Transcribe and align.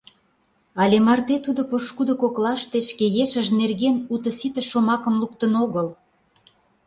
Але 0.81 0.97
марте 1.07 1.35
тудо 1.45 1.61
пошкудо 1.69 2.13
коклаште 2.21 2.77
шке 2.89 3.05
ешыж 3.23 3.47
нерген 3.59 3.95
уто-сите 4.13 4.61
шомакым 4.69 5.15
луктын 5.21 5.53
огыл. 5.63 5.87